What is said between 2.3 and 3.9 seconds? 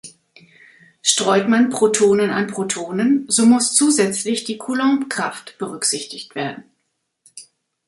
an Protonen, so muss